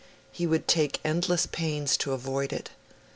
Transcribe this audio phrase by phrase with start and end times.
[0.31, 2.71] He would take endless pains to avoid it.